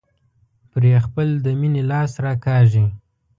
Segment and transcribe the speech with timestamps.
[0.71, 2.85] پرې خپل د مينې لاس راکاږي.